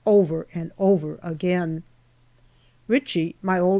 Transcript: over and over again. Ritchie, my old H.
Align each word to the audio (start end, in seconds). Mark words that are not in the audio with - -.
over 0.05 0.47
and 0.53 0.71
over 0.79 1.19
again. 1.21 1.83
Ritchie, 2.87 3.35
my 3.43 3.59
old 3.59 3.69
H. 3.69 3.69